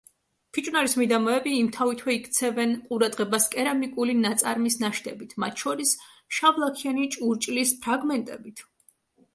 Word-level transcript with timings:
ფიჭვნარის 0.57 0.95
მიდამოები 1.01 1.51
იმთავითვე 1.57 2.15
იქცევენ 2.19 2.73
ყურადღებას 2.87 3.45
კერამიკული 3.57 4.17
ნაწარმის 4.23 4.79
ნაშთებით, 4.87 5.37
მათ 5.45 5.63
შორის 5.67 5.95
შავლაქიანი 6.41 7.09
ჭურჭლის 7.19 7.77
ფრაგმენტებით. 7.87 8.69